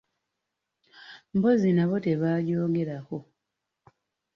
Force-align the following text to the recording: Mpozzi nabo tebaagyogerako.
Mpozzi 1.37 1.69
nabo 1.73 1.95
tebaagyogerako. 2.05 3.17